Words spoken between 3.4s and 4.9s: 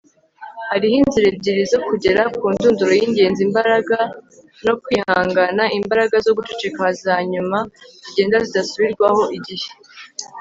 imbaraga no